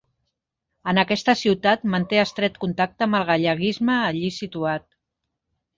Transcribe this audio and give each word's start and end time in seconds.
En 0.93 0.99
aquesta 1.01 1.35
ciutat 1.41 1.85
manté 1.95 2.21
estret 2.23 2.59
contacte 2.67 3.09
amb 3.09 3.19
el 3.21 3.29
galleguisme 3.31 4.01
allí 4.01 4.37
situat. 4.43 4.91